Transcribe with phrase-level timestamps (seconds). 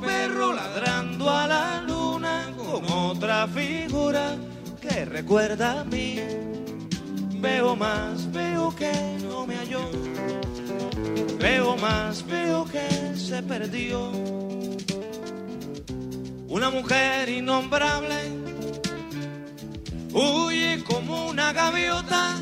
[0.00, 4.36] perro ladrando a la luna con otra figura
[4.80, 6.18] que recuerda a mí.
[7.38, 8.92] Veo más, veo que
[9.22, 9.90] no me halló.
[11.38, 14.10] Veo más, veo que se perdió.
[16.48, 18.32] Una mujer innombrable
[20.12, 22.34] huye como una gaviota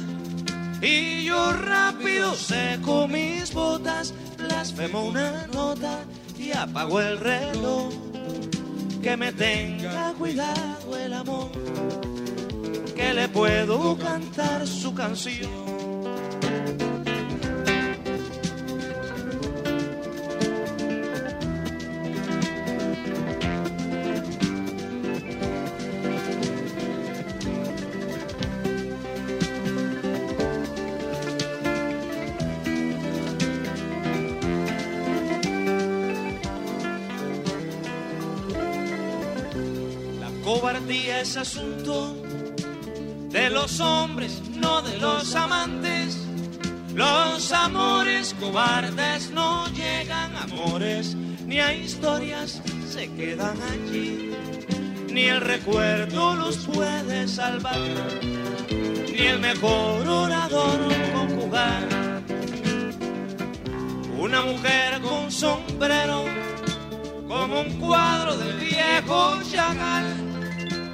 [0.80, 6.04] y yo rápido seco mis botas, blasfemo una nota
[6.38, 7.92] y apago el reloj.
[9.02, 11.50] Que me tenga cuidado el amor,
[12.96, 15.83] que le puedo cantar su canción.
[40.90, 42.14] Es asunto
[43.30, 46.18] de los hombres, no de los amantes.
[46.94, 51.14] Los amores cobardes no llegan a amores,
[51.46, 54.30] ni a historias se quedan allí.
[55.10, 57.78] Ni el recuerdo los puede salvar,
[58.70, 60.78] ni el mejor orador
[61.14, 61.88] conjugar.
[64.18, 66.24] Una mujer con sombrero
[67.26, 70.33] como un cuadro del viejo Chagall,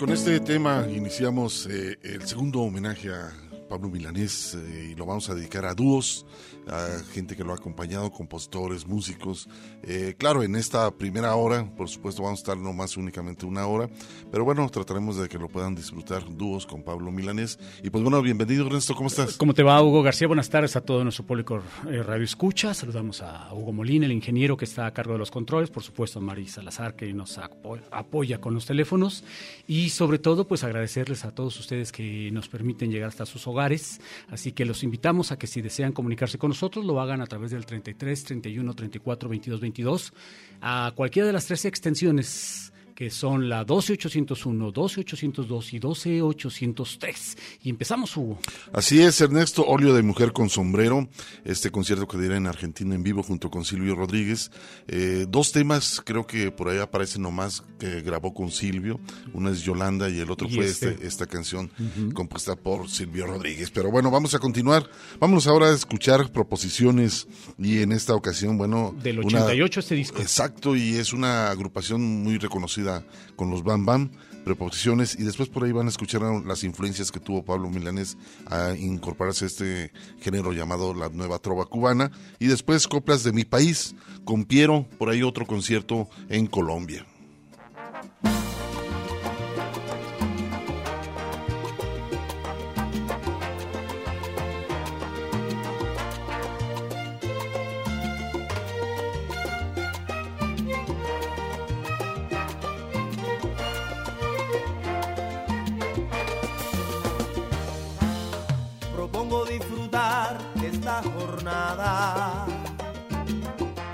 [0.00, 3.34] Con este tema iniciamos eh, el segundo homenaje a
[3.70, 6.26] Pablo Milanés eh, y lo vamos a dedicar a dúos,
[6.66, 9.48] a gente que lo ha acompañado, compositores, músicos.
[9.84, 13.66] Eh, claro, en esta primera hora, por supuesto, vamos a estar no más únicamente una
[13.68, 13.88] hora,
[14.32, 17.60] pero bueno, trataremos de que lo puedan disfrutar dúos con Pablo Milanés.
[17.84, 19.36] Y pues bueno, bienvenido Ernesto, ¿cómo estás?
[19.36, 20.26] ¿Cómo te va, Hugo García?
[20.26, 22.74] Buenas tardes a todo nuestro público eh, Radio Escucha.
[22.74, 26.18] Saludamos a Hugo Molina, el ingeniero que está a cargo de los controles, por supuesto
[26.18, 29.22] a Mari Salazar, que nos apo- apoya con los teléfonos.
[29.68, 33.59] Y sobre todo, pues agradecerles a todos ustedes que nos permiten llegar hasta sus hogares
[33.60, 34.00] hogares.
[34.28, 37.50] Así que los invitamos a que si desean comunicarse con nosotros, lo hagan a través
[37.50, 40.12] del 33 31 34 22 22
[40.62, 42.69] a cualquiera de las tres extensiones
[43.00, 47.38] que son la 12801, 12802 y 12803.
[47.62, 48.38] Y empezamos, Hugo.
[48.74, 51.08] Así es, Ernesto, Óleo de Mujer con Sombrero,
[51.46, 54.50] este concierto que dirá en Argentina en vivo junto con Silvio Rodríguez.
[54.86, 59.00] Eh, dos temas, creo que por ahí aparecen nomás que grabó con Silvio.
[59.32, 61.70] Una es Yolanda y el otro fue este, esta canción
[62.12, 63.70] compuesta por Silvio Rodríguez.
[63.70, 64.86] Pero bueno, vamos a continuar.
[65.18, 67.26] Vámonos ahora a escuchar proposiciones
[67.56, 68.94] y en esta ocasión, bueno...
[69.02, 70.20] Del 88 este disco.
[70.20, 72.89] Exacto, y es una agrupación muy reconocida
[73.36, 74.10] con los Bam Bam,
[74.44, 78.16] preposiciones, y después por ahí van a escuchar las influencias que tuvo Pablo Milanés
[78.46, 83.44] a incorporarse a este género llamado la nueva trova cubana, y después coplas de mi
[83.44, 83.94] país,
[84.24, 87.06] con Piero, por ahí otro concierto en Colombia.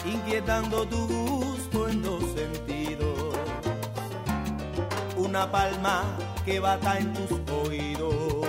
[0.05, 3.37] Inquietando tu gusto en dos sentidos.
[5.17, 6.05] Una palma
[6.45, 8.49] que bata en tus oídos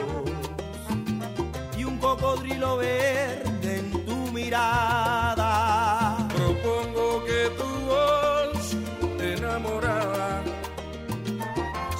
[1.77, 6.17] y un cocodrilo verde en tu mirada.
[6.35, 8.75] Propongo que tu voz
[9.21, 10.43] enamorada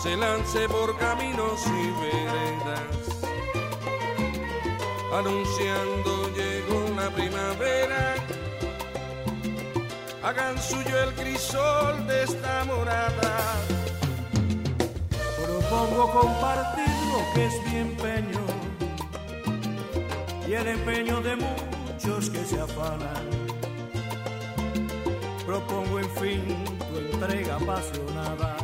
[0.02, 3.27] se lance por caminos y veredas
[5.14, 8.16] anunciando llegó la primavera.
[10.24, 13.38] Hagan suyo el crisol de esta morada.
[15.44, 18.46] Propongo compartir lo que es mi empeño
[20.48, 23.28] y el empeño de muchos que se afanan.
[25.46, 26.44] Propongo en fin
[26.90, 28.58] tu entrega apasionada,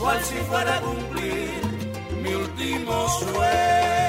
[0.00, 1.50] cual si fuera cumplir
[2.22, 3.99] mi último sueño.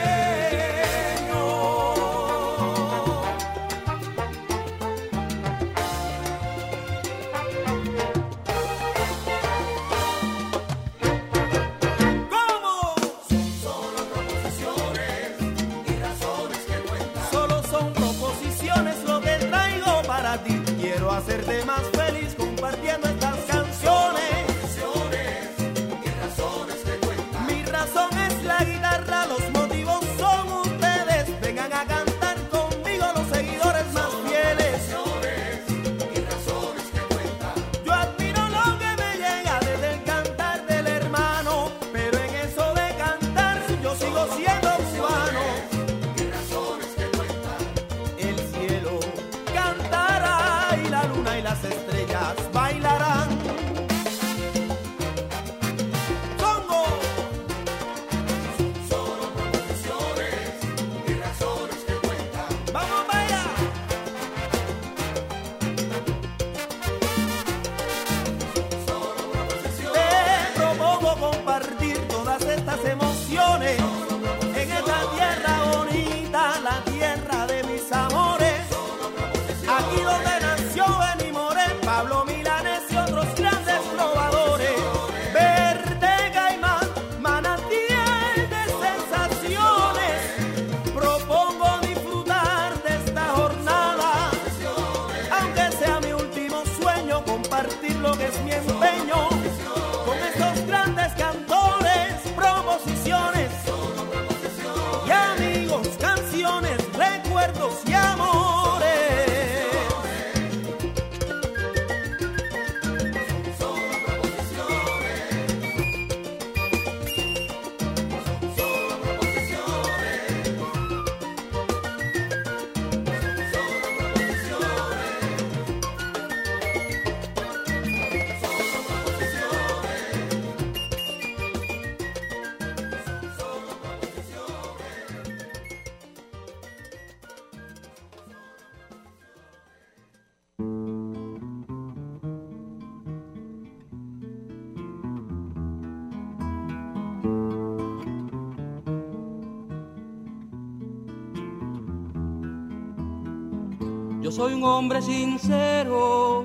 [154.81, 156.43] Hombre sincero,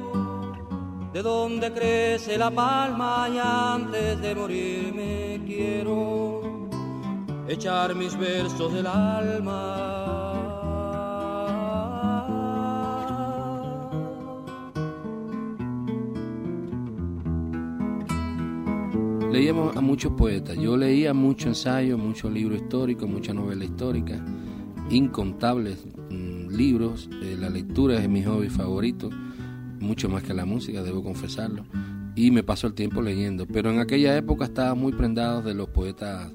[1.10, 6.68] de donde crece la palma y antes de morirme quiero
[7.48, 10.34] echar mis versos del alma.
[19.32, 20.58] Leíamos a muchos poetas.
[20.58, 24.22] Yo leía mucho ensayo, mucho libro histórico, mucha novela histórica,
[24.90, 25.86] incontables
[26.56, 27.08] libros.
[27.22, 29.10] Eh, la lectura es mi hobby favorito,
[29.80, 31.64] mucho más que la música, debo confesarlo.
[32.14, 33.46] Y me paso el tiempo leyendo.
[33.46, 36.32] Pero en aquella época estaba muy prendado de los poetas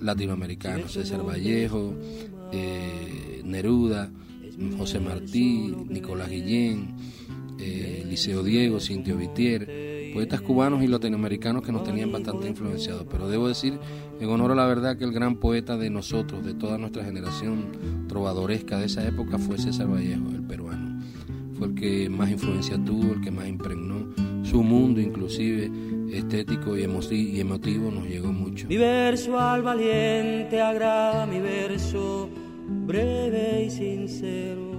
[0.00, 1.94] latinoamericanos, César Vallejo,
[2.52, 4.10] eh, Neruda,
[4.76, 6.96] José Martí, Nicolás Guillén,
[7.58, 13.06] eh, Liceo Diego, Cintio Vitier poetas cubanos y latinoamericanos que nos tenían bastante influenciados.
[13.10, 13.78] Pero debo decir,
[14.20, 18.06] en honor a la verdad, que el gran poeta de nosotros, de toda nuestra generación
[18.08, 21.00] trovadoresca de esa época, fue César Vallejo, el peruano.
[21.54, 24.06] Fue el que más influencia tuvo, el que más impregnó
[24.42, 25.70] su mundo, inclusive
[26.12, 28.66] estético y, emotivo, nos llegó mucho.
[28.68, 32.28] Mi verso al valiente agrada, mi verso
[32.86, 34.69] breve y sincero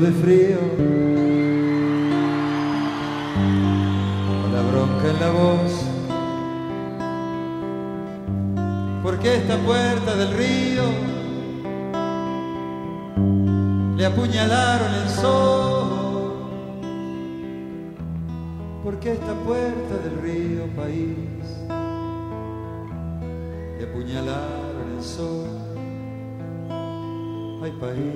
[0.00, 0.58] de frío,
[4.40, 5.72] con la bronca en la voz,
[9.02, 10.84] porque esta puerta del río
[13.96, 15.88] le apuñalaron el sol,
[18.84, 21.16] porque esta puerta del río país
[23.78, 25.48] le apuñalaron el sol.
[27.60, 28.07] Ay país,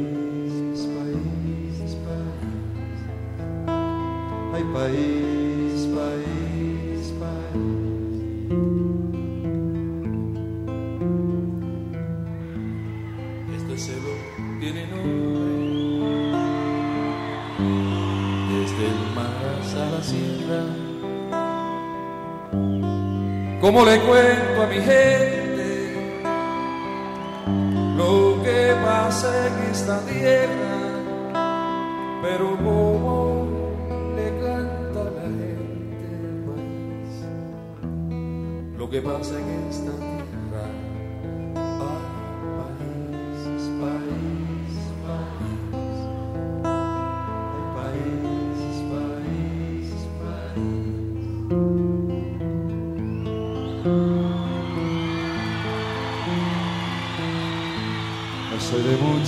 [23.63, 25.23] ¿Cómo le cuento a mi gente?
[29.47, 30.75] en esta tierra,
[32.23, 33.47] pero como
[34.17, 37.13] le canta la gente país,
[38.77, 40.22] lo que pasa en esta tierra.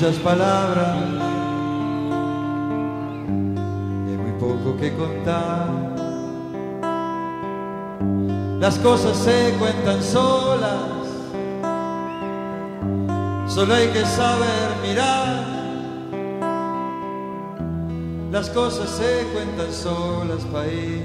[0.04, 0.96] Muchas palabras
[4.06, 5.66] y muy poco que contar.
[8.60, 10.90] Las cosas se cuentan solas,
[13.46, 15.44] solo hay que saber mirar.
[18.30, 21.02] Las cosas se cuentan solas, país,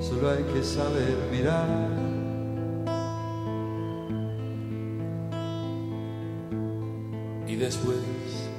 [0.00, 1.99] solo hay que saber mirar.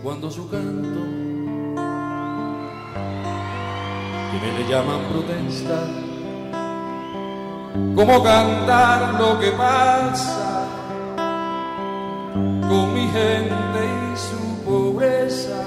[0.04, 1.00] Cuando su canto,
[4.32, 5.88] que le llaman protesta,
[7.96, 10.68] como cantar lo que pasa
[12.34, 13.80] con mi gente
[14.12, 15.64] y su pobreza,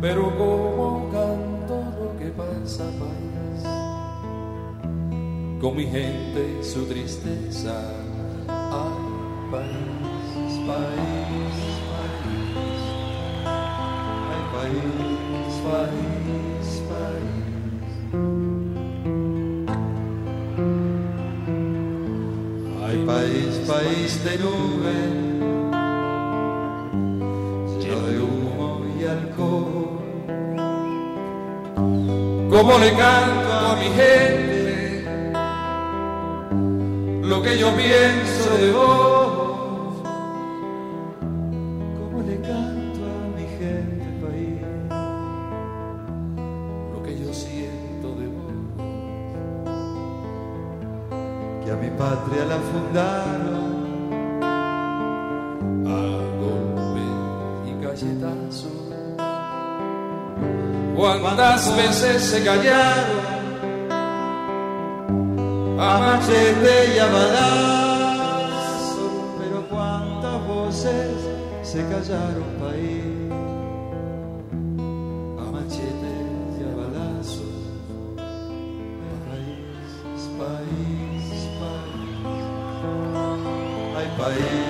[0.00, 3.64] pero como canto lo que pasa, país,
[5.60, 7.74] con mi gente y su tristeza,
[8.48, 9.89] ay, país,
[23.70, 24.96] país, país de nube,
[27.80, 30.00] lleno de humo y alcohol.
[32.50, 35.34] Como le canto a mi gente
[37.22, 39.40] lo que yo pienso de vos
[52.00, 53.59] patria la fundaron
[61.20, 63.40] ¿Cuántas veces se callaron
[65.78, 68.56] a machete y a balazo,
[69.38, 71.10] pero cuántas voces
[71.62, 73.04] se callaron país,
[75.38, 76.14] a machete
[76.58, 77.48] y a balazo,
[79.28, 81.28] país, país,
[81.60, 82.22] país,
[83.96, 84.69] ay país,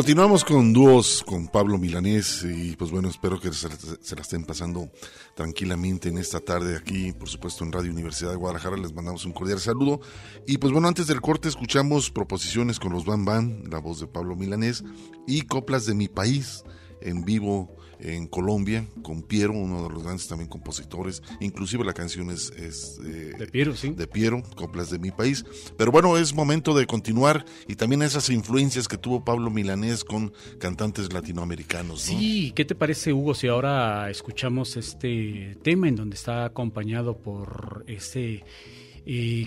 [0.00, 3.68] Continuamos con dúos con Pablo Milanés y pues bueno, espero que se,
[4.00, 4.88] se la estén pasando
[5.34, 9.32] tranquilamente en esta tarde aquí, por supuesto en Radio Universidad de Guadalajara, les mandamos un
[9.32, 10.00] cordial saludo.
[10.46, 14.06] Y pues bueno, antes del corte escuchamos proposiciones con los Bam Bam, la voz de
[14.06, 14.82] Pablo Milanés
[15.26, 16.64] y coplas de mi país
[17.02, 22.30] en vivo en Colombia con Piero, uno de los grandes también compositores, inclusive la canción
[22.30, 23.90] es, es, eh, De Piero, sí.
[23.90, 25.44] de Piero, coplas de mi país.
[25.76, 30.32] Pero bueno, es momento de continuar y también esas influencias que tuvo Pablo Milanés con
[30.58, 32.10] cantantes latinoamericanos.
[32.10, 32.18] ¿no?
[32.18, 37.84] Sí, ¿qué te parece, Hugo, si ahora escuchamos este tema en donde está acompañado por
[37.86, 38.44] ese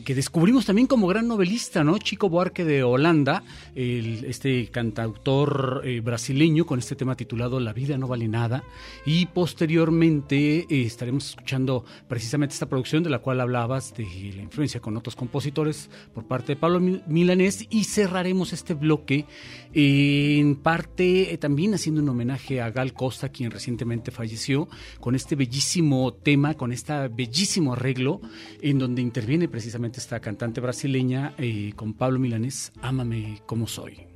[0.04, 1.98] que descubrimos también como gran novelista, ¿no?
[1.98, 3.44] Chico Buarque de Holanda,
[3.76, 8.64] este cantautor eh, brasileño con este tema titulado La vida no vale nada.
[9.06, 14.04] Y posteriormente eh, estaremos escuchando precisamente esta producción de la cual hablabas, de
[14.36, 17.66] la influencia con otros compositores por parte de Pablo Mil- Milanés.
[17.70, 19.26] Y cerraremos este bloque
[19.74, 24.68] en parte eh, también haciendo un homenaje a Gal Costa, quien recientemente falleció,
[25.00, 28.22] con este bellísimo tema, con este bellísimo arreglo,
[28.62, 34.13] en donde interviene precisamente esta cantante brasileña eh, con Pablo Milanés, Ámame como soy.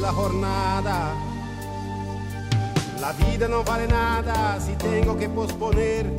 [0.00, 1.14] La jornada.
[3.00, 6.14] La vida no vale nada si tengo que posponer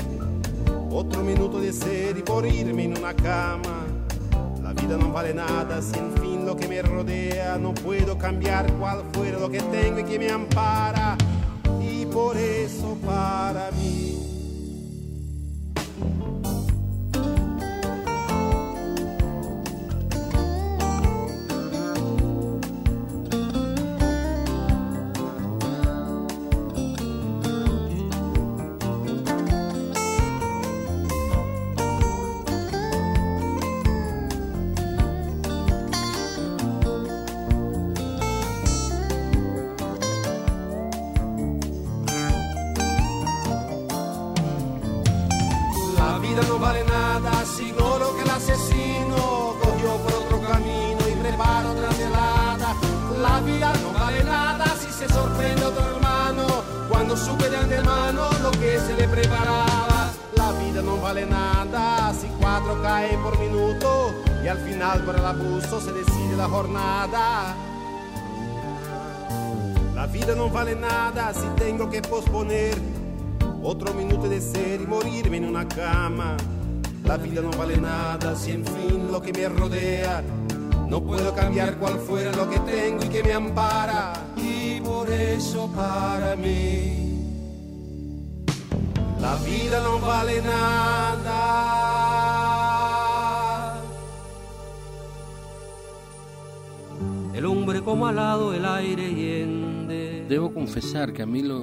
[0.92, 3.86] otro minuto de ser y por irme en una cama.
[4.62, 8.72] La vida no vale nada si en fin lo que me rodea no puedo cambiar
[8.74, 11.18] cual fuera lo que tengo y que me ampara.
[11.82, 14.10] Y por eso para mí.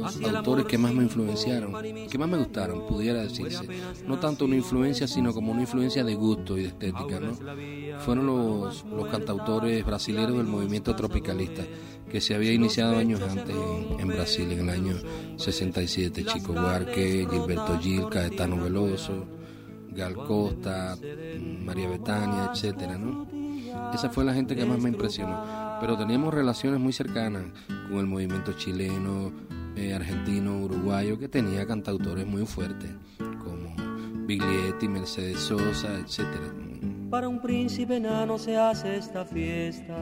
[0.07, 1.73] autores que más me influenciaron,
[2.09, 3.67] que más me gustaron, pudiera decirse.
[4.07, 7.35] No tanto una influencia, sino como una influencia de gusto y de estética, ¿no?
[8.01, 11.63] Fueron los, los cantautores brasileños del movimiento tropicalista,
[12.11, 13.57] que se había iniciado años antes
[13.99, 14.97] en, Brasil, en el año
[15.37, 16.25] 67.
[16.25, 19.27] Chico Huarque, Gilberto Gil, Caetano Veloso,
[19.91, 20.97] Gal Costa,
[21.65, 23.27] María Betania, etcétera, ¿no?
[23.95, 25.79] Esa fue la gente que más me impresionó.
[25.81, 29.33] Pero teníamos relaciones muy cercanas con el movimiento chileno,
[29.77, 33.75] eh, argentino, uruguayo, que tenía cantautores muy fuertes, como
[34.27, 36.25] Biglietti, Mercedes Sosa, etc.
[37.11, 39.95] Para un príncipe enano se hace esta fiesta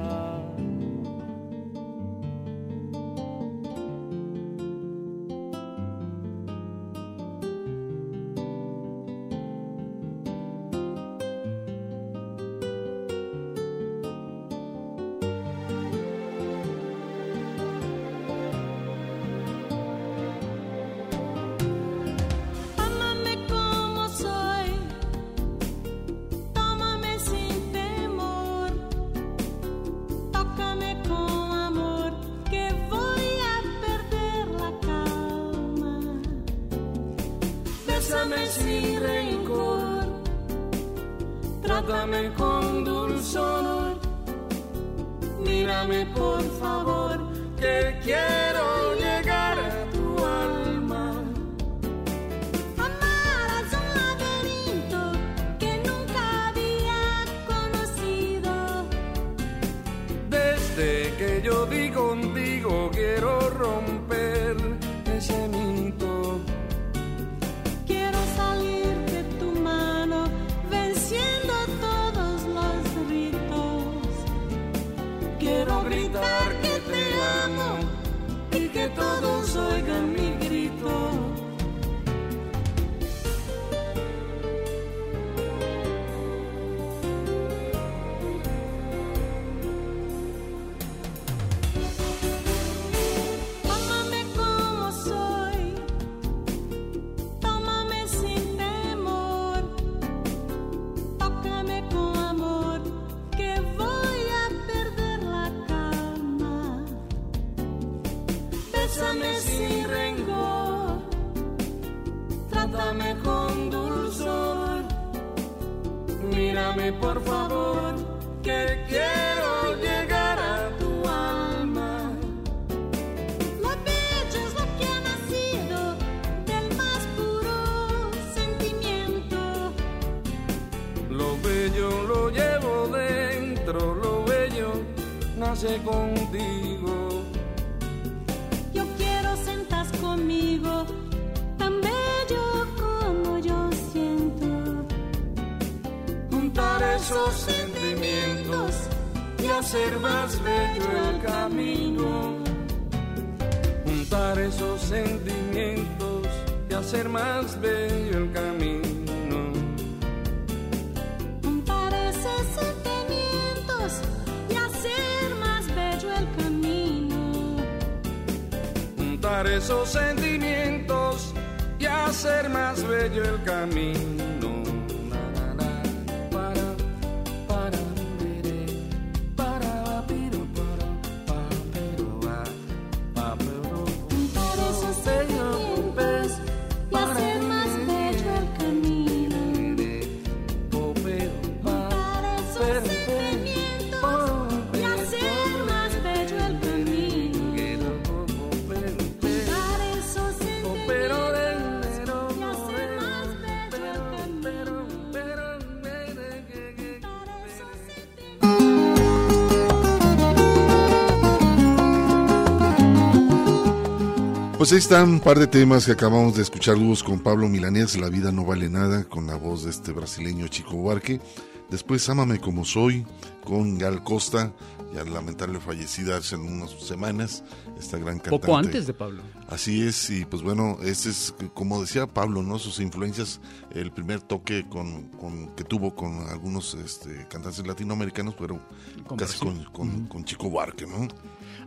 [214.64, 217.98] Pues ahí están un par de temas que acabamos de escuchar dúos con Pablo Milanés,
[217.98, 221.20] La vida no vale nada, con la voz de este brasileño Chico Buarque.
[221.68, 223.04] Después Ámame como soy,
[223.44, 224.54] con Gal Costa,
[224.94, 227.44] ya lamentable fallecida hace unas semanas,
[227.78, 228.46] esta gran cantante.
[228.46, 229.22] Poco antes de Pablo.
[229.50, 232.58] Así es, y pues bueno, este es, como decía Pablo, ¿no?
[232.58, 238.58] Sus influencias, el primer toque con, con que tuvo con algunos este, cantantes latinoamericanos, pero
[239.06, 241.06] Con casi con, con, con Chico Buarque, ¿no?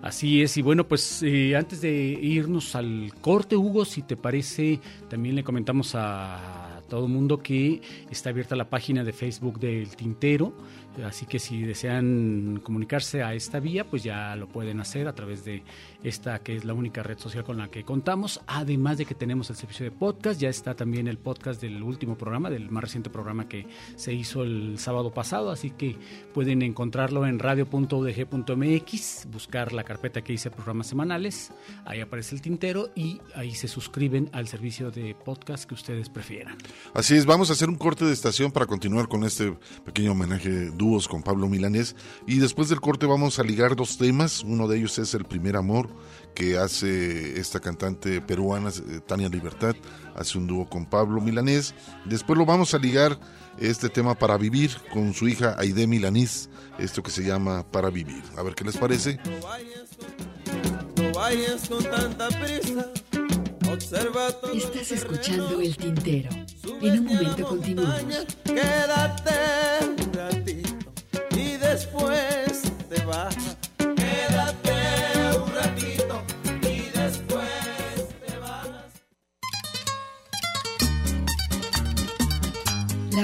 [0.02, 4.80] Así es, y bueno, pues eh, antes de irnos al corte, Hugo, si te parece,
[5.10, 9.96] también le comentamos a todo el mundo que está abierta la página de Facebook del
[9.96, 10.54] Tintero,
[11.06, 15.44] así que si desean comunicarse a esta vía, pues ya lo pueden hacer a través
[15.44, 15.64] de
[16.04, 19.50] esta que es la única red social con la que contamos, además de que tenemos
[19.50, 23.10] el servicio de podcast, ya está también el podcast del último programa, del más reciente
[23.10, 25.98] programa que se hizo el sábado pasado, así que
[26.34, 31.52] pueden encontrarlo en radio.udg.mx, buscar la carpeta que dice programas semanales,
[31.86, 36.58] ahí aparece el tintero y ahí se suscriben al servicio de podcast que ustedes prefieran.
[36.94, 40.72] Así es, vamos a hacer un corte de estación para continuar con este pequeño homenaje
[40.72, 44.78] dúos con Pablo Milanés y después del corte vamos a ligar dos temas, uno de
[44.78, 45.87] ellos es El primer amor
[46.34, 49.76] que hace esta cantante peruana eh, Tania Libertad,
[50.16, 51.74] hace un dúo con Pablo Milanés,
[52.06, 53.20] después lo vamos a ligar
[53.58, 58.22] este tema para vivir con su hija Aide Milanés, esto que se llama Para vivir.
[58.38, 59.20] A ver qué les parece.
[60.96, 62.88] No vayas con tanta prisa.
[63.72, 66.30] Observa todo Estás escuchando El Tintero.
[66.82, 68.28] En un momento continuamos.
[68.46, 70.07] Quédate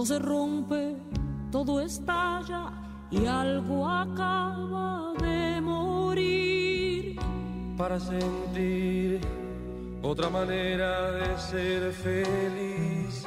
[0.00, 0.96] Todo se rompe,
[1.52, 2.72] todo estalla
[3.10, 7.16] y algo acaba de morir.
[7.76, 9.20] para sentir
[10.00, 13.26] otra manera de ser feliz,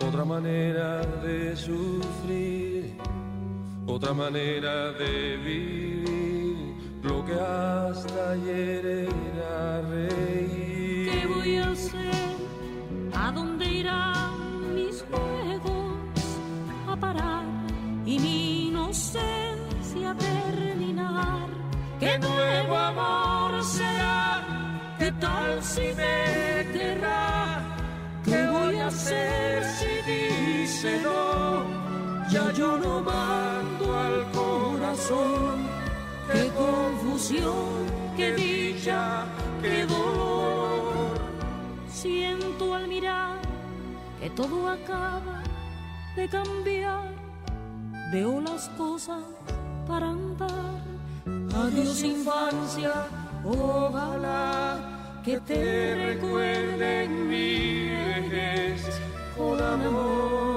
[0.00, 2.96] otra manera de sufrir,
[3.84, 9.54] otra manera de vivir lo que hasta ayer era.
[25.74, 27.62] Si me querrá?
[28.24, 31.64] ¿Qué voy a hacer si dice no?
[32.30, 35.66] Ya yo no mando al corazón.
[36.32, 37.74] Qué confusión,
[38.16, 39.24] qué dicha,
[39.62, 41.18] qué dolor.
[41.88, 43.38] Siento al mirar
[44.20, 45.42] que todo acaba
[46.16, 47.08] de cambiar.
[48.12, 49.24] Veo las cosas
[49.88, 50.82] para andar.
[51.62, 52.92] Adiós infancia,
[53.44, 54.93] ojalá
[55.24, 59.00] que te recuerde en mi vejez
[59.34, 60.53] con amor.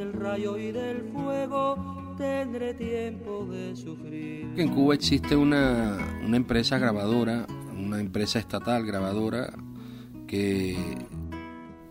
[0.00, 4.48] Del rayo y del fuego tendré tiempo de sufrir.
[4.56, 7.46] En Cuba existe una, una empresa grabadora,
[7.78, 9.52] una empresa estatal grabadora
[10.26, 10.74] que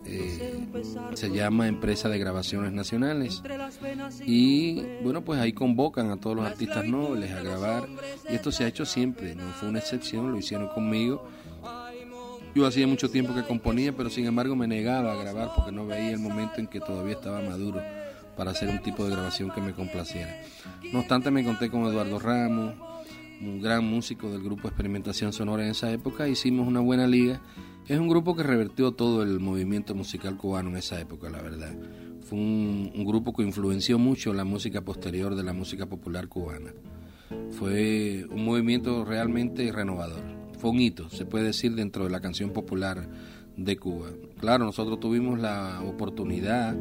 [0.06, 0.66] eh,
[1.14, 3.44] se llama Empresa de Grabaciones Nacionales.
[4.26, 7.88] Y bueno, pues ahí convocan a todos los artistas nobles a grabar.
[8.28, 11.28] Y esto se ha hecho siempre, no fue una excepción, lo hicieron conmigo.
[12.56, 15.86] Yo hacía mucho tiempo que componía, pero sin embargo me negaba a grabar porque no
[15.86, 17.80] veía el momento en que todavía estaba maduro
[18.40, 20.34] para hacer un tipo de grabación que me complaciera.
[20.94, 22.74] No obstante, me conté con Eduardo Ramos,
[23.42, 27.42] un gran músico del grupo Experimentación Sonora en esa época, hicimos una buena liga.
[27.86, 31.76] Es un grupo que revertió todo el movimiento musical cubano en esa época, la verdad.
[32.22, 36.72] Fue un, un grupo que influenció mucho la música posterior de la música popular cubana.
[37.50, 40.22] Fue un movimiento realmente renovador.
[40.56, 43.06] Fue un hito, se puede decir, dentro de la canción popular
[43.58, 44.08] de Cuba.
[44.38, 46.74] Claro, nosotros tuvimos la oportunidad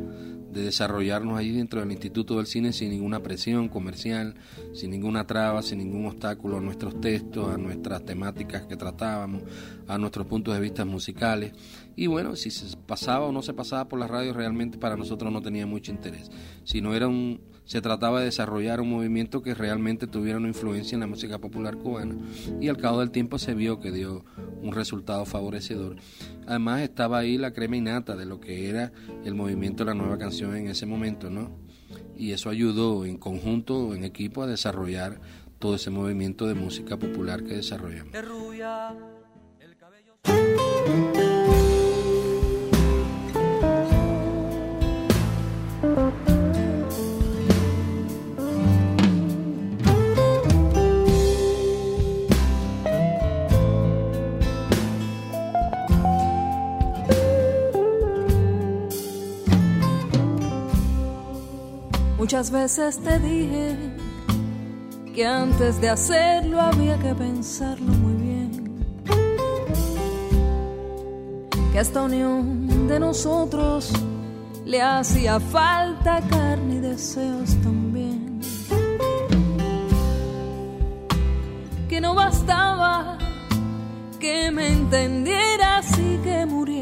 [0.52, 4.36] de desarrollarnos allí dentro del Instituto del Cine sin ninguna presión comercial,
[4.74, 9.44] sin ninguna traba, sin ningún obstáculo a nuestros textos, a nuestras temáticas que tratábamos,
[9.88, 11.54] a nuestros puntos de vista musicales.
[11.96, 15.32] Y bueno, si se pasaba o no se pasaba por la radio realmente para nosotros
[15.32, 16.32] no tenía mucho interés.
[16.64, 20.96] Si no era un, se trataba de desarrollar un movimiento que realmente tuviera una influencia
[20.96, 22.16] en la música popular cubana
[22.60, 24.26] y al cabo del tiempo se vio que dio
[24.64, 25.98] un resultado favorecedor.
[26.48, 28.92] Además estaba ahí la crema innata de lo que era
[29.24, 31.60] el movimiento de la nueva canción en ese momento, ¿no?
[32.18, 35.22] Y eso ayudó en conjunto, en equipo, a desarrollar
[35.60, 38.12] todo ese movimiento de música popular que desarrollamos.
[62.30, 63.76] Muchas veces te dije
[65.16, 68.86] que antes de hacerlo había que pensarlo muy bien.
[71.72, 73.92] Que a esta unión de nosotros
[74.64, 78.40] le hacía falta carne y deseos también.
[81.90, 83.18] Que no bastaba
[84.20, 86.79] que me entendieras y que murieras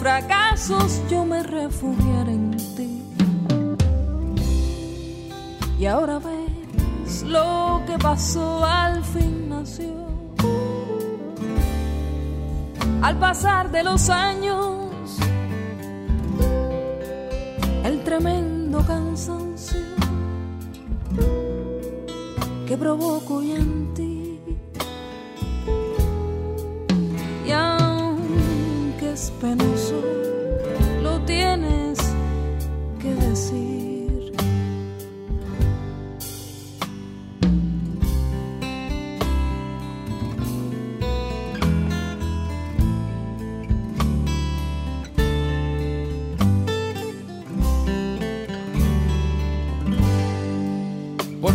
[0.00, 3.02] fracasos yo me refugiara en ti.
[5.78, 9.94] Y ahora ves lo que pasó al fin nació.
[13.02, 15.18] Al pasar de los años,
[17.84, 19.88] el tremendo cansancio
[22.66, 24.38] que provoco ya en ti.
[27.46, 29.32] Y aunque es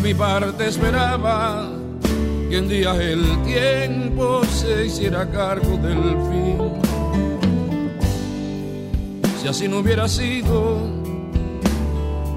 [0.03, 1.65] mi parte esperaba
[2.49, 6.59] que un día el tiempo se hiciera cargo del fin.
[9.41, 10.81] Si así no hubiera sido,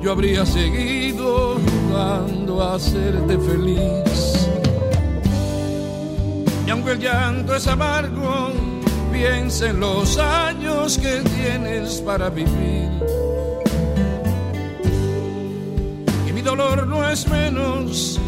[0.01, 4.49] yo habría seguido jugando a hacerte feliz.
[6.69, 8.51] Y aunque el llanto es amargo,
[9.13, 13.26] piensa en los años que tienes para vivir.
[16.47, 18.21] Dolor no es menos,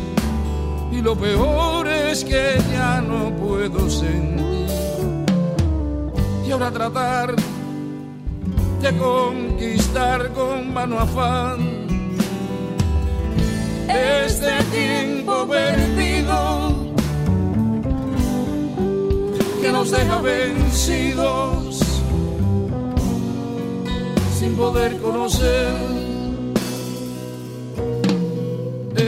[0.91, 4.67] y lo peor es que ya no puedo sentir.
[6.45, 7.37] Y ahora tratar
[8.83, 11.87] de conquistar con mano afán
[13.89, 16.95] este tiempo perdido
[19.63, 21.79] que nos deja vencidos
[24.41, 25.98] sin poder conocer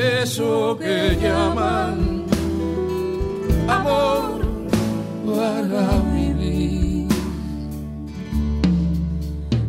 [0.01, 2.25] eso que llaman
[3.69, 4.41] amor
[5.27, 7.09] para vivir,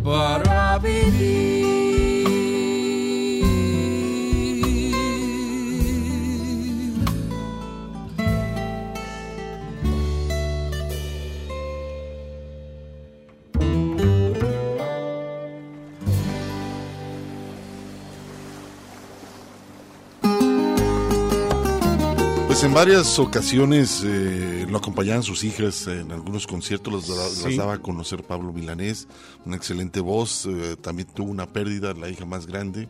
[0.04, 1.71] para vivir.
[22.72, 27.44] En varias ocasiones eh, lo acompañaban sus hijas en algunos conciertos, los da- Sí.
[27.50, 29.10] las daba a conocer Pablo Milanés,
[29.46, 32.88] una excelente voz, eh, también tuvo una pérdida, la hija más grande,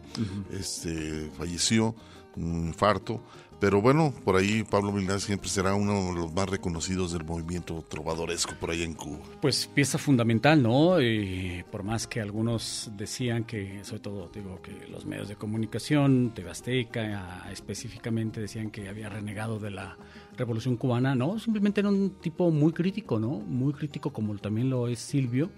[0.52, 1.96] este falleció,
[2.36, 3.24] un infarto,
[3.62, 7.86] Pero bueno, por ahí Pablo Milanés siempre será uno de los más reconocidos del movimiento
[7.88, 9.20] trovadoresco por ahí en Cuba.
[9.40, 11.00] Pues pieza fundamental, ¿no?
[11.00, 16.32] Y por más que algunos decían que, sobre todo, digo, que los medios de comunicación,
[16.34, 19.96] Tebasteca específicamente decían que había renegado de la
[20.36, 23.30] revolución cubana, no, simplemente era un tipo muy crítico, ¿no?
[23.30, 25.52] Muy crítico como también lo es Silvio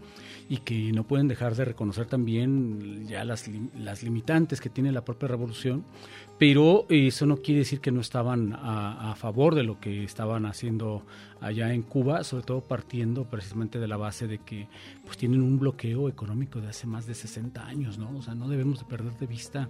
[0.49, 5.06] y que no pueden dejar de reconocer también ya las, las limitantes que tiene la
[5.06, 5.86] propia revolución
[6.38, 11.06] pero eso no quiere decir que no estaban a, favor de lo que estaban haciendo
[11.40, 14.68] allá en Cuba, sobre todo partiendo precisamente de la base de que
[15.06, 18.18] pues tienen un bloqueo económico de hace más de 60 años, ¿no?
[18.18, 19.70] O sea, no debemos de perder de vista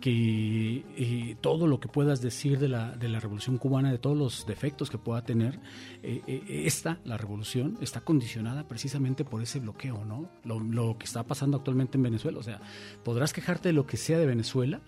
[0.00, 4.16] que eh, todo lo que puedas decir de la, de la revolución cubana, de todos
[4.16, 5.58] los defectos que pueda tener,
[6.02, 10.28] eh, eh, esta, la revolución, está condicionada precisamente por ese bloqueo, ¿no?
[10.44, 12.38] Lo, lo que está pasando actualmente en Venezuela.
[12.38, 12.60] O sea,
[13.04, 14.80] podrás quejarte de lo que sea de Venezuela,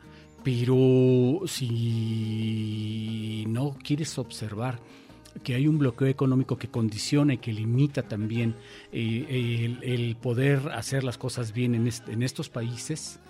[0.42, 2.24] pero si
[3.48, 4.80] no quieres observar
[5.42, 8.56] que hay un bloqueo económico que condiciona y que limita también
[8.92, 13.20] eh, el, poder hacer las cosas bien en, en estos países,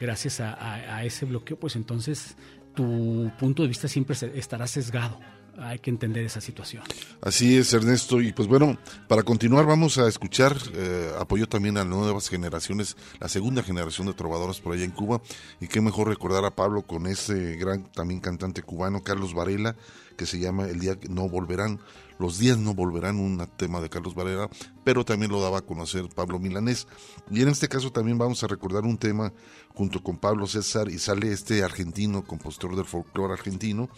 [0.00, 2.36] gracias a, ese bloqueo, pues entonces
[2.74, 5.18] tu punto de vista siempre estará sesgado
[5.58, 6.82] hay que entender esa situación.
[7.20, 8.20] Así es, Ernesto.
[8.20, 8.78] Y pues bueno,
[9.08, 14.14] para continuar vamos a escuchar eh, apoyo también a nuevas generaciones, la segunda generación de
[14.14, 15.20] trovadores por allá en Cuba.
[15.60, 19.76] Y qué mejor recordar a Pablo con ese gran también cantante cubano, Carlos Varela,
[20.16, 21.80] que se llama El día no volverán.
[22.18, 24.48] Los días no volverán, un tema de Carlos Varela,
[24.84, 26.86] pero también lo daba a conocer Pablo Milanés.
[27.30, 29.34] Y en este caso también vamos a recordar un tema
[29.74, 33.90] junto con Pablo César y sale este argentino, compositor del folclore argentino,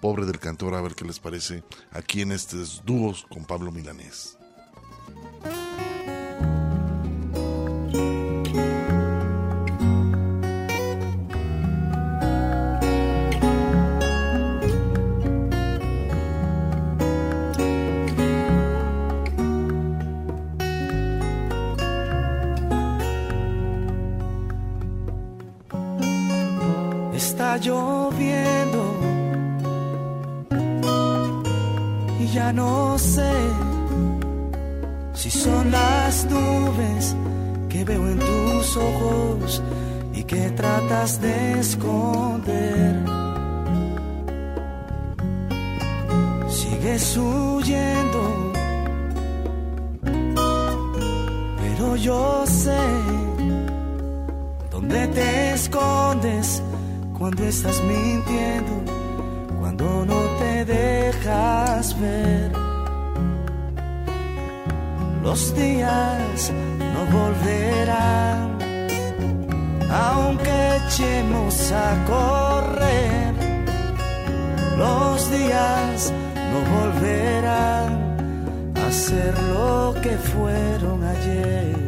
[0.00, 4.36] Pobre del Cantor, a ver qué les parece aquí en estos dúos con Pablo Milanés.
[27.58, 28.45] Lloviendo
[32.36, 33.32] ya no sé
[35.14, 37.16] si son las nubes
[37.70, 39.62] que veo en tus ojos
[40.12, 42.94] y que tratas de esconder.
[46.58, 48.22] Sigues huyendo,
[51.62, 52.82] pero yo sé
[54.70, 56.62] dónde te escondes
[57.18, 58.95] cuando estás mintiendo
[60.04, 62.50] no te dejas ver.
[65.22, 66.52] Los días
[66.92, 68.58] no volverán,
[69.90, 73.34] aunque echemos a correr.
[74.78, 76.12] Los días
[76.52, 77.90] no volverán
[78.86, 81.85] a ser lo que fueron ayer.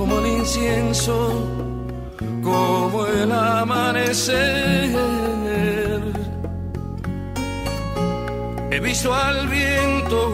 [0.00, 1.14] Como el incienso,
[2.42, 4.96] como el amanecer.
[8.70, 10.32] He visto al viento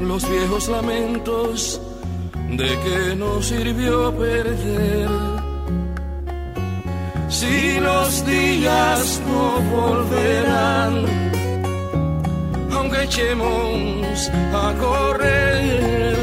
[0.00, 1.82] los viejos lamentos
[2.50, 5.37] de que no sirvió perder.
[7.48, 9.44] Si los días no
[9.74, 10.94] volverán,
[12.76, 14.30] aunque echemos
[14.64, 16.18] a correr,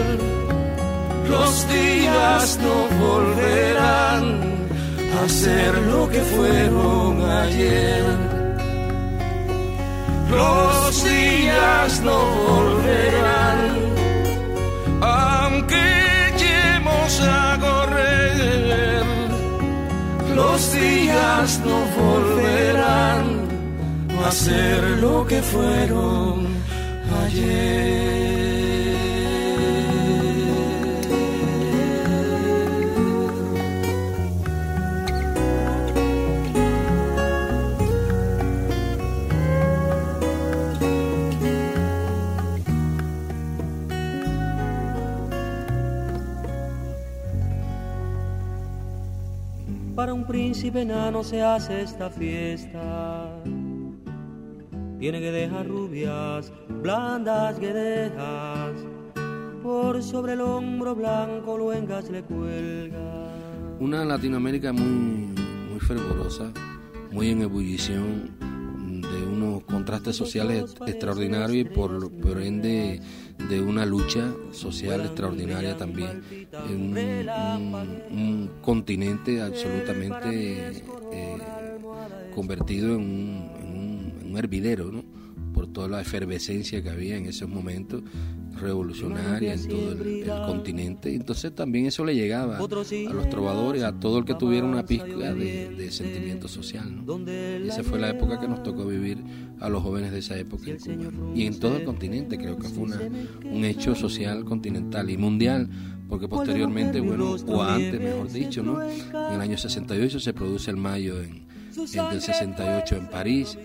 [1.28, 4.26] los días no volverán
[5.20, 7.12] a ser lo que fueron
[7.44, 8.04] ayer.
[10.30, 12.18] Los días no
[12.50, 13.60] volverán,
[15.02, 15.84] aunque
[16.36, 17.55] echemos a
[20.36, 23.26] los días no volverán
[24.26, 26.48] a ser lo que fueron
[27.24, 28.45] ayer.
[50.26, 53.44] Un príncipe enano se hace esta fiesta.
[54.98, 56.52] Tiene que dejar rubias,
[56.82, 58.74] blandas guedejas,
[59.62, 63.36] por sobre el hombro blanco luengas le cuelga.
[63.80, 65.36] Una Latinoamérica muy,
[65.70, 66.52] muy fervorosa,
[67.12, 68.32] muy en ebullición,
[69.02, 73.00] de unos contrastes sociales extraordinarios y por, por ende
[73.38, 76.24] de una lucha social extraordinaria también.
[76.70, 76.98] En
[78.12, 80.84] un, continente absolutamente
[81.14, 81.38] eh,
[82.34, 85.04] convertido en un, en un, en un hervidero, ¿no?
[85.56, 88.04] por toda la efervescencia que había en esos momentos
[88.60, 91.14] revolucionaria en todo el, el, continente.
[91.14, 95.34] Entonces también eso le llegaba a los trovadores, a todo el que tuviera una pizca
[95.34, 97.06] de, de sentimiento social.
[97.06, 97.20] ¿no?
[97.20, 99.24] Y esa fue la época que nos tocó vivir
[99.60, 101.32] a los jóvenes de esa época en Cuba.
[101.36, 103.00] Y en todo el continente creo que fue una,
[103.44, 105.70] un hecho social continental y mundial
[106.08, 108.82] porque posteriormente, bueno, o antes, mejor dicho, ¿no?
[108.84, 111.46] En el año 68 se produce el mayo en,
[111.78, 113.58] en del 68 en París.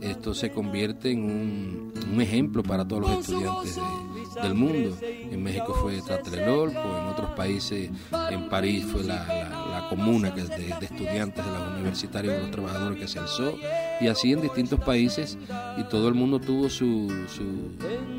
[0.00, 4.96] Esto se convierte en un, un ejemplo para todos los estudiantes de, del mundo.
[5.00, 7.90] En México fue Tlatelolco, en otros países,
[8.30, 12.98] en París fue la, comuna que de, de, estudiantes de la universitaria de los trabajadores
[12.98, 13.58] que se alzó,
[14.00, 15.36] y así en distintos países,
[15.76, 17.72] y todo el mundo tuvo su, su,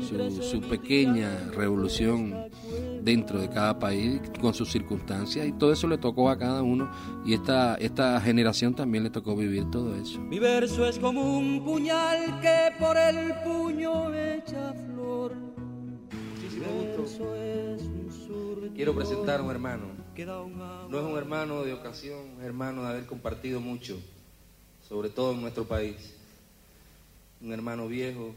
[0.06, 2.48] su, su pequeña revolución
[3.04, 6.90] dentro de cada país con sus circunstancias y todo eso le tocó a cada uno
[7.24, 10.18] y esta, esta generación también le tocó vivir todo eso.
[10.20, 15.34] Mi verso es como un puñal que por el puño echa flor.
[18.74, 19.86] Quiero presentar a un hermano.
[20.88, 23.98] No es un hermano de ocasión, un hermano de haber compartido mucho,
[24.88, 26.14] sobre todo en nuestro país.
[27.40, 28.34] Un hermano viejo,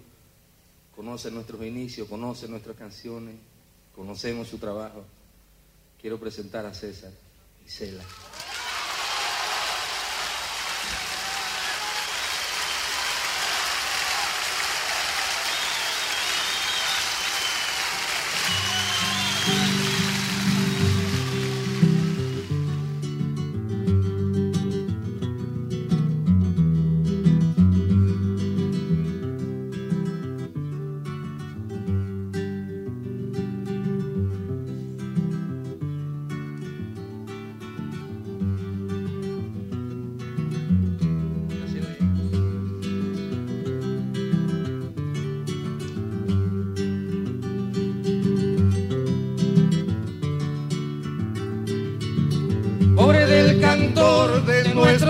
[0.95, 3.35] conoce nuestros inicios, conoce nuestras canciones,
[3.97, 5.03] conocemos su trabajo.
[5.99, 7.11] Quiero presentar a César
[7.65, 8.03] Isela.
[8.03, 8.46] Pobre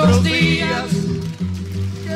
[0.08, 0.90] nuestros días,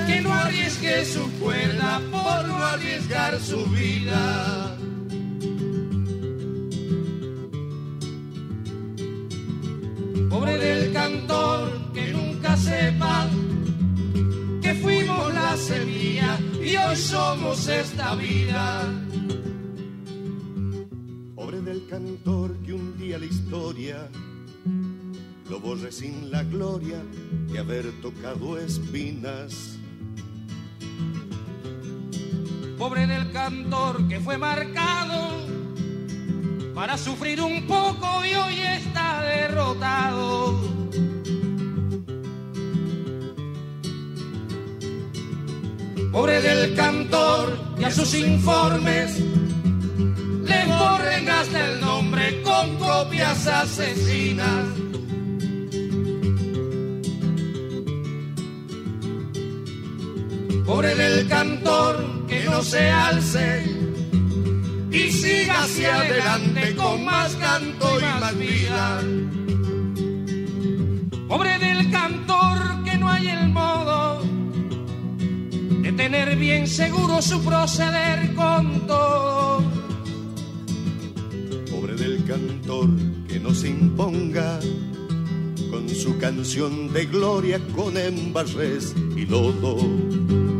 [0.07, 4.77] que no arriesgue su cuerda por no arriesgar su vida.
[10.29, 13.27] Pobre del cantor que nunca sepa
[14.61, 18.83] que fuimos la semilla y hoy somos esta vida.
[21.35, 24.09] Pobre del cantor que un día la historia
[25.51, 27.03] lo borre sin la gloria
[27.51, 29.77] de haber tocado espinas.
[32.77, 35.45] Pobre del cantor que fue marcado
[36.73, 40.61] para sufrir un poco y hoy está derrotado.
[46.13, 54.90] Pobre del cantor que a sus informes le borren hasta el nombre con copias asesinas.
[60.71, 63.61] Pobre del cantor que no se alce
[64.89, 69.01] y siga hacia adelante con más canto y más vida.
[71.27, 74.23] Pobre del cantor que no hay el modo
[75.81, 79.63] de tener bien seguro su proceder con todo.
[81.69, 82.87] Pobre del cantor
[83.27, 84.57] que no se imponga
[85.69, 90.50] con su canción de gloria con embarres y lodo.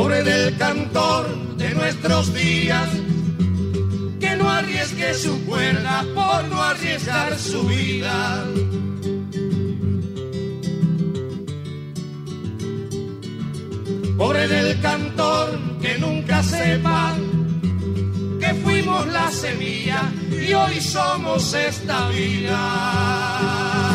[0.00, 2.88] Pobre del cantor de nuestros días,
[4.18, 8.46] que no arriesgue su cuerda por no arriesgar su vida.
[14.16, 17.14] Pobre del cantor que nunca sepa
[18.40, 23.89] que fuimos la semilla y hoy somos esta vida.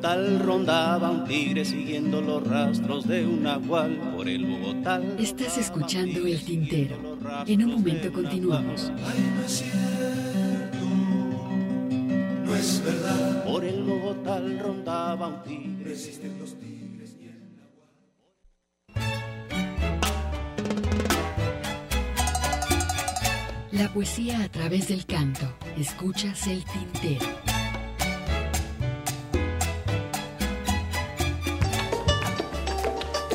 [0.00, 4.44] Por el Bogotá bogotal rondaba un tigre siguiendo los rastros de un nahual por el
[4.46, 5.00] Bogotá.
[5.18, 7.18] Estás escuchando El Tintero.
[7.46, 8.92] En un momento continuamos.
[8.92, 10.84] no es cierto,
[12.44, 13.44] no es verdad.
[13.44, 15.92] Por el Bogotá rondaba un tigre.
[15.92, 17.38] Existen los tigres y el
[23.72, 25.52] La poesía a través del canto.
[25.76, 27.26] Escuchas El Tintero.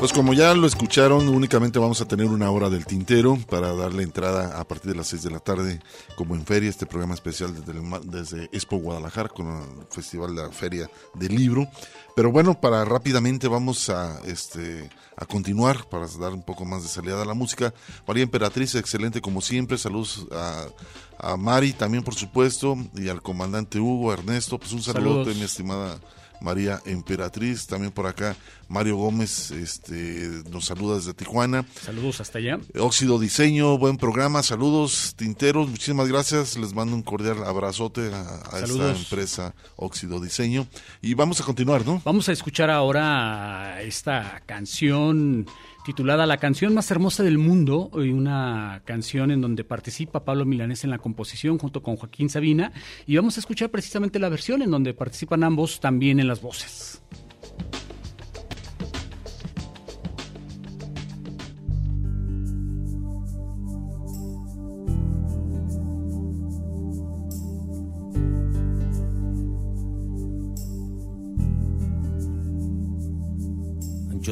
[0.04, 4.02] Pues como ya lo escucharon, únicamente vamos a tener una hora del tintero para darle
[4.02, 5.80] entrada a partir de las 6 de la tarde,
[6.14, 10.36] como en feria, este programa especial desde, el ma- desde Expo Guadalajara con el Festival
[10.36, 11.66] de la Feria del Libro.
[12.14, 16.90] Pero bueno, para rápidamente vamos a este a continuar para dar un poco más de
[16.90, 17.72] salida a la música.
[18.06, 19.78] María Emperatriz, excelente como siempre.
[19.78, 20.66] Saludos a,
[21.18, 24.58] a Mari también, por supuesto, y al comandante Hugo, Ernesto.
[24.58, 25.98] Pues un saludo, mi estimada
[26.44, 27.66] María Emperatriz.
[27.66, 28.36] También por acá
[28.68, 31.64] Mario Gómez este, nos saluda desde Tijuana.
[31.80, 32.58] Saludos hasta allá.
[32.78, 34.42] Óxido Diseño, buen programa.
[34.42, 35.68] Saludos, tinteros.
[35.68, 36.56] Muchísimas gracias.
[36.56, 40.66] Les mando un cordial abrazote a, a esta empresa Óxido Diseño.
[41.00, 42.00] Y vamos a continuar, ¿no?
[42.04, 45.46] Vamos a escuchar ahora esta canción
[45.84, 50.90] titulada La canción más hermosa del mundo, una canción en donde participa Pablo Milanés en
[50.90, 52.72] la composición junto con Joaquín Sabina,
[53.06, 57.03] y vamos a escuchar precisamente la versión en donde participan ambos también en las voces.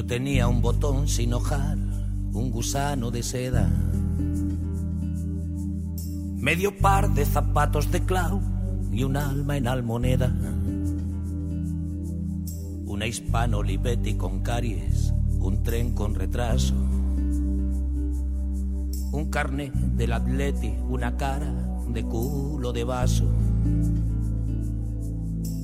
[0.07, 1.77] Tenía un botón sin hojar,
[2.33, 3.71] un gusano de seda,
[6.37, 8.41] medio par de zapatos de clau
[8.93, 10.33] y un alma en almoneda.
[12.85, 16.75] Una hispano Olivetti con caries, un tren con retraso,
[19.13, 21.53] un carnet del atleti, una cara
[21.89, 23.25] de culo de vaso,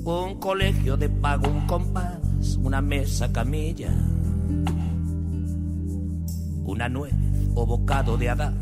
[0.05, 3.93] un colegio de pago, un compás, una mesa camilla,
[6.69, 7.15] una nuez
[7.55, 8.55] o bocado de Adán,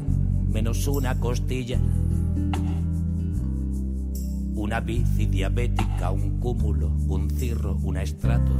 [0.48, 1.78] menos una costilla,
[4.54, 8.52] una bici diabética, un cúmulo, un cirro, una estrato,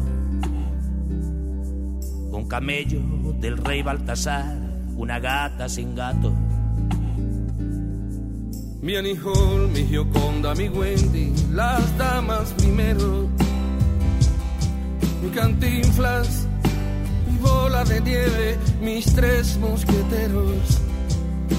[2.33, 3.01] un camello
[3.41, 4.59] del rey Baltasar,
[4.97, 6.35] una gata sin gato.
[8.83, 13.29] Mi Annie Hall, mi Gioconda, mi Wendy, las damas primero.
[15.23, 16.49] Mi cantinflas,
[17.77, 20.81] bola de nieve, mis tres mosqueteros.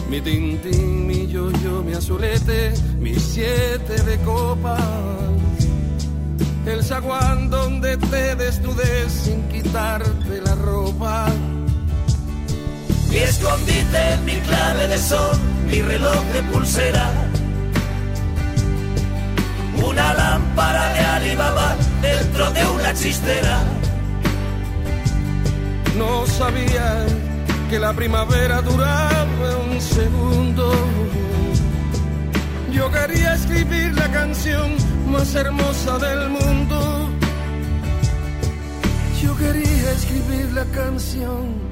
[0.09, 4.81] Mi tintín, mi yo-yo, mi azulete, mis siete de copas.
[6.65, 11.27] El zaguán donde te desnudes sin quitarte la ropa.
[13.09, 15.37] Mi escondite, mi clave de sol,
[15.67, 17.11] mi reloj de pulsera.
[19.85, 23.86] Una lámpara de Alibaba dentro de una chistera.
[25.97, 27.05] No sabía
[27.69, 30.71] que la primavera duraba un segundo.
[32.71, 34.75] Yo quería escribir la canción
[35.11, 37.09] más hermosa del mundo.
[39.21, 41.67] Yo quería escribir la canción.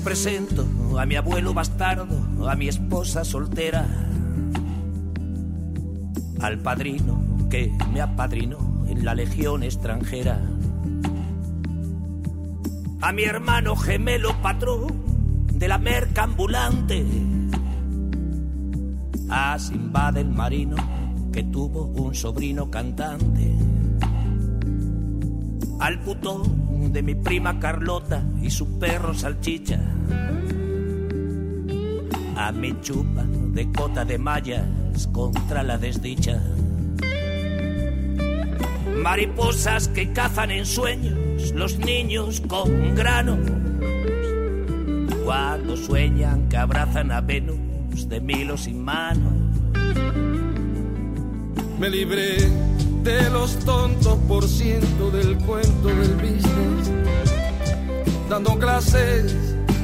[0.00, 0.66] Presento
[0.98, 3.86] a mi abuelo bastardo, a mi esposa soltera,
[6.40, 10.40] al padrino que me apadrinó en la legión extranjera,
[13.00, 17.04] a mi hermano gemelo patrón de la merca ambulante,
[19.28, 20.76] a Simba del marino
[21.32, 23.54] que tuvo un sobrino cantante,
[25.78, 29.80] al putón de mi prima Carlota y su perro salchicha.
[32.36, 34.66] A mi chupa de cota de mallas
[35.12, 36.42] contra la desdicha.
[39.02, 43.38] Mariposas que cazan en sueños los niños con granos.
[45.24, 49.32] Cuando sueñan que abrazan a Venus de milos sin manos.
[51.78, 52.36] Me libré
[53.02, 56.90] de los tontos por ciento del cuento del business,
[58.28, 59.34] dando clases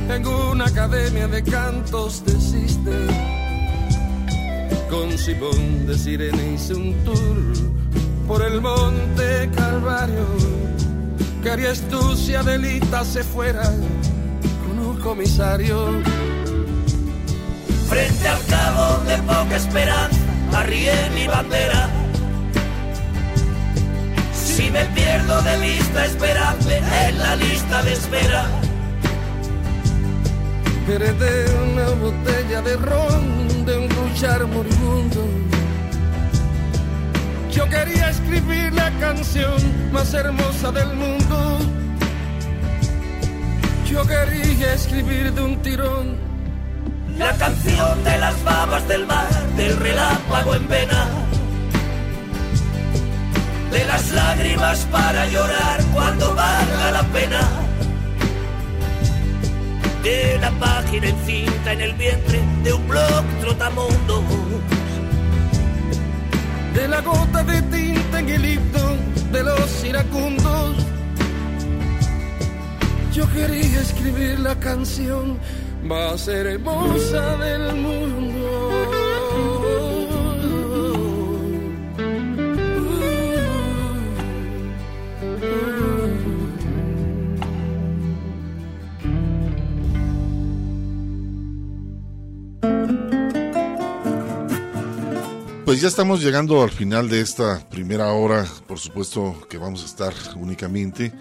[0.09, 3.09] en una academia de cantos de Sister.
[4.91, 7.77] Con Simón de Sirene hice un tour
[8.27, 10.27] por el monte Calvario,
[11.43, 16.03] ¿Qué harías tú si Adelita se fuera con un comisario?
[17.89, 20.19] Frente al cabo de poca esperanza,
[20.53, 22.06] arrié mi bandera.
[24.67, 28.47] Si me pierdo de vista, esperadme en la lista de espera.
[30.89, 35.25] Heredé una botella de ron de un luchar moribundo.
[37.53, 39.55] Yo quería escribir la canción
[39.93, 41.59] más hermosa del mundo.
[43.89, 46.17] Yo quería escribir de un tirón
[47.17, 51.07] la canción de las babas del mar, del relámpago en vena,
[53.77, 57.43] de las lágrimas para llorar cuando valga la pena,
[60.03, 64.25] de la página encinta en el vientre de un blog trotamundo,
[66.75, 68.87] de la gota de tinta en el himno
[69.31, 70.77] de los iracundos.
[73.13, 75.39] Yo quería escribir la canción
[75.83, 78.46] más hermosa del mundo.
[95.77, 99.85] Pues ya estamos llegando al final de esta primera hora, por supuesto que vamos a
[99.85, 101.13] estar únicamente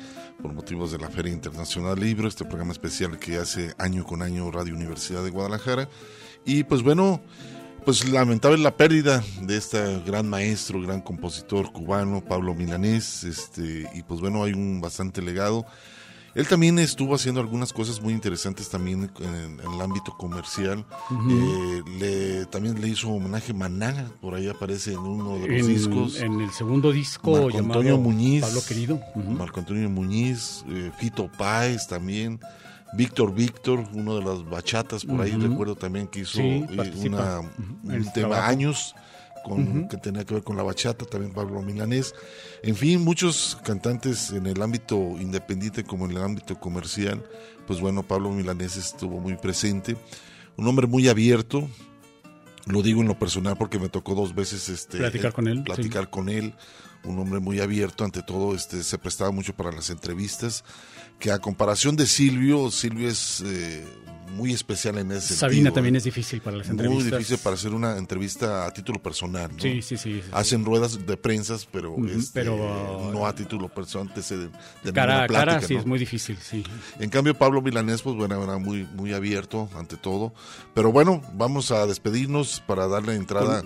[0.42, 4.50] por motivos de la Feria Internacional Libro, este programa especial que hace año con año
[4.52, 5.90] Radio Universidad de Guadalajara.
[6.46, 7.22] Y pues bueno,
[7.84, 14.04] pues lamentable la pérdida de este gran maestro, gran compositor cubano, Pablo Milanés, este, y
[14.04, 15.66] pues bueno, hay un bastante legado.
[16.36, 20.86] Él también estuvo haciendo algunas cosas muy interesantes también en, en el ámbito comercial.
[21.30, 25.68] Eh, le, también le hizo homenaje Maná, por ahí aparece en uno de los En,
[25.68, 26.20] discos.
[26.20, 28.42] en el segundo disco Marco llamado Antonio Muñiz.
[28.42, 29.00] Pablo Querido.
[29.16, 32.40] Marco Antonio Muñiz, eh, Fito Páez también.
[32.98, 37.40] Víctor Víctor, uno de las bachatas, por ahí recuerdo también que hizo Sí, eh, una,
[37.40, 38.44] un el tema trabajo.
[38.52, 38.96] años
[39.46, 42.16] con, que tenía que ver con la bachata, también Pablo Milanés.
[42.64, 47.24] En fin, muchos cantantes en el ámbito independiente como en el ámbito comercial,
[47.68, 49.98] pues bueno, Pablo Milanés estuvo muy presente.
[50.58, 51.70] Un hombre muy abierto,
[52.66, 56.10] lo digo en lo personal porque me tocó dos veces este Platicar con él, platicar
[56.10, 56.56] con él
[57.06, 60.64] un hombre muy abierto ante todo este se prestaba mucho para las entrevistas
[61.20, 63.86] que a comparación de Silvio Silvio es eh,
[64.34, 65.98] muy especial en ese Sabina sentido, también ¿eh?
[66.00, 67.12] es difícil para las muy entrevistas.
[67.12, 69.62] difícil para hacer una entrevista a título personal ¿no?
[69.62, 70.30] Sí, sí, sí, sí, sí.
[70.32, 74.50] hacen ruedas de prensas pero este, pero, no a título personal de,
[74.84, 75.80] de Cara a cara sí ¿no?
[75.80, 76.64] es muy difícil, sí.
[77.00, 80.34] En cambio, Pablo Milanés, pues bueno, era muy, muy abierto ante todo.
[80.74, 83.64] Pero bueno, vamos a despedirnos para darle entrada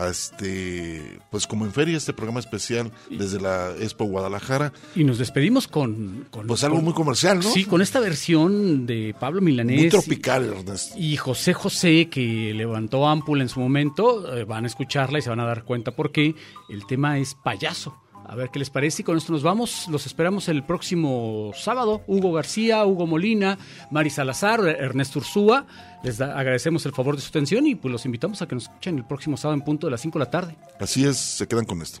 [0.00, 4.72] a este, pues como en feria, este programa especial desde la Expo Guadalajara.
[4.94, 6.26] Y nos despedimos con...
[6.30, 7.42] con- Pues algo con- muy comercial, ¿no?
[7.50, 9.80] Sí, con esta versión de Pablo Milanés.
[9.80, 10.94] Muy tropical, Ernesto.
[10.98, 15.30] Y José José, que levantó Ámpula en su momento, eh, van a escucharla y se
[15.30, 16.34] van a dar cuenta por qué.
[16.68, 17.96] El tema es payaso.
[18.28, 19.88] A ver qué les parece y con esto nos vamos.
[19.88, 22.02] Los esperamos el próximo sábado.
[22.06, 23.56] Hugo García, Hugo Molina,
[23.90, 25.66] Mari Salazar, Ernesto Ursúa.
[26.02, 28.64] Les da- agradecemos el favor de su atención y pues los invitamos a que nos
[28.64, 30.56] escuchen el próximo sábado en punto de las 5 de la tarde.
[30.78, 32.00] Así es, se quedan con esto.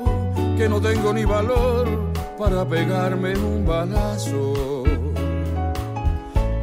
[0.61, 1.87] que no tengo ni valor
[2.37, 4.83] para pegarme un balazo.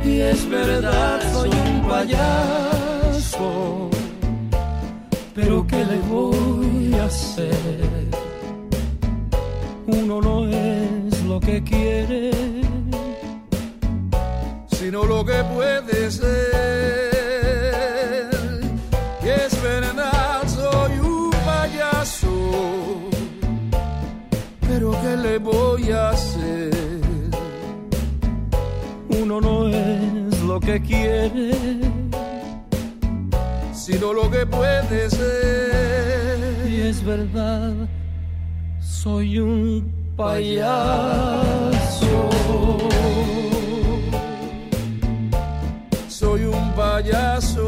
[0.05, 3.51] Y es verdad, soy un payaso,
[5.34, 8.09] pero ¿qué le voy a hacer?
[9.88, 12.30] Uno no es lo que quiere,
[14.68, 17.08] sino lo que puede ser.
[24.89, 26.70] Pero ¿qué le voy a hacer?
[29.09, 31.53] Uno no es lo que quiere,
[33.72, 36.68] sino lo que puede ser.
[36.68, 37.74] Y es verdad,
[38.80, 40.78] soy un payaso.
[46.09, 47.68] Soy un payaso.